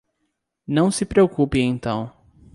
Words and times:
Não 0.65 0.89
se 0.89 1.05
preocupe 1.05 1.59
então. 1.59 2.11